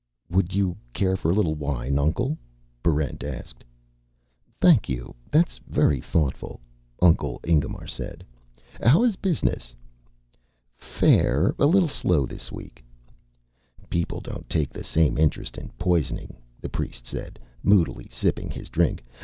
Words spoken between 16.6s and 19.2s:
priest said, moodily sipping his drink.